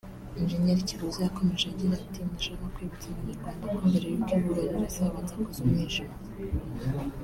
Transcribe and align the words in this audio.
Engineer 0.39 0.79
Kibuza 0.87 1.19
yakomeje 1.27 1.65
agira 1.67 1.93
ati 1.99 2.19
“Nashakaga 2.27 2.73
kwibutsa 2.75 3.05
abanyarwanda 3.09 3.65
ko 3.75 3.83
mbere 3.89 4.05
y’uko 4.07 4.31
izuba 4.39 4.59
rirasa 4.69 4.99
habanza 5.07 5.33
kuza 5.41 5.59
umwijima 5.65 6.15